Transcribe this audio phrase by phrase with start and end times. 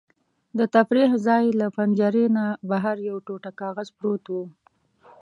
[0.57, 4.35] د تفریح ځای له پنجرې نه بهر یو ټوټه کاغذ پروت و.